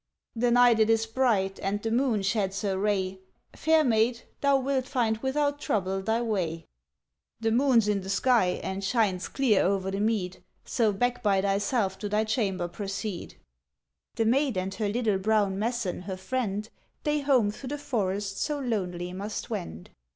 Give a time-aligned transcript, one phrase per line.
[0.35, 3.19] ŌĆØ ŌĆ£The night it is bright, and the moon sheds her ray,
[3.55, 6.65] Fair maid, thou wilt find without trouble thy way.
[7.43, 11.99] ŌĆ£The moonŌĆÖs in the sky, and shines clear oŌĆÖer the mead, So back by thyself
[11.99, 13.33] to thy chamber proceed.
[13.33, 13.35] ŌĆØ
[14.15, 16.67] The maid, and the little brown messan her friend,
[17.03, 19.91] They home through the forest so lonely must wend.